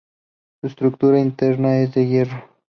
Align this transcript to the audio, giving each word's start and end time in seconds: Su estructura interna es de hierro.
Su 0.59 0.65
estructura 0.65 1.19
interna 1.19 1.77
es 1.77 1.93
de 1.93 2.07
hierro. 2.07 2.43